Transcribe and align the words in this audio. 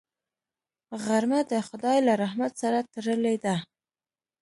غرمه 1.03 1.39
د 1.51 1.53
خدای 1.67 1.97
له 2.07 2.13
رحمت 2.23 2.53
سره 2.61 2.79
تړلې 2.93 3.35
ده 3.43 3.55